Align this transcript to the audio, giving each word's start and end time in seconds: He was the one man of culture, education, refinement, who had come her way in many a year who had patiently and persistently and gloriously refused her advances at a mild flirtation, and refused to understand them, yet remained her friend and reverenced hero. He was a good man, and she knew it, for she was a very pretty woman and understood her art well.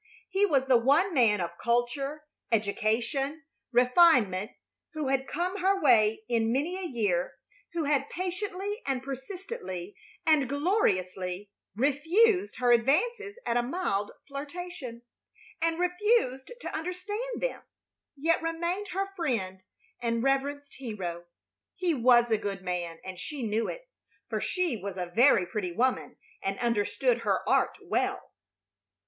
He 0.31 0.47
was 0.47 0.65
the 0.65 0.77
one 0.79 1.13
man 1.13 1.41
of 1.41 1.59
culture, 1.63 2.23
education, 2.51 3.43
refinement, 3.71 4.49
who 4.93 5.09
had 5.09 5.27
come 5.27 5.57
her 5.57 5.79
way 5.79 6.23
in 6.27 6.51
many 6.51 6.75
a 6.79 6.87
year 6.87 7.35
who 7.73 7.83
had 7.83 8.09
patiently 8.09 8.81
and 8.87 9.03
persistently 9.03 9.95
and 10.25 10.49
gloriously 10.49 11.51
refused 11.75 12.55
her 12.55 12.71
advances 12.71 13.37
at 13.45 13.57
a 13.57 13.61
mild 13.61 14.11
flirtation, 14.27 15.03
and 15.61 15.77
refused 15.77 16.51
to 16.61 16.75
understand 16.75 17.39
them, 17.39 17.61
yet 18.15 18.41
remained 18.41 18.87
her 18.93 19.05
friend 19.15 19.61
and 20.01 20.23
reverenced 20.23 20.73
hero. 20.79 21.25
He 21.75 21.93
was 21.93 22.31
a 22.31 22.39
good 22.39 22.63
man, 22.63 22.97
and 23.05 23.19
she 23.19 23.43
knew 23.43 23.67
it, 23.67 23.87
for 24.31 24.41
she 24.41 24.75
was 24.77 24.97
a 24.97 25.13
very 25.15 25.45
pretty 25.45 25.71
woman 25.71 26.17
and 26.41 26.57
understood 26.57 27.19
her 27.19 27.47
art 27.47 27.77
well. 27.83 28.31